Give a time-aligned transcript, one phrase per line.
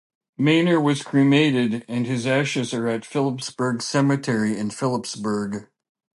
[0.39, 5.67] Meyner was cremated and his ashes are at Phillipsburg Cemetery in Phillipsburg.